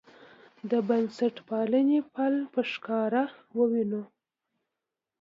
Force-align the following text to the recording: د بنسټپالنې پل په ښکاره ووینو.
د 0.69 0.71
بنسټپالنې 0.87 1.99
پل 2.13 2.33
په 2.53 2.61
ښکاره 2.71 3.23
ووینو. 3.57 4.01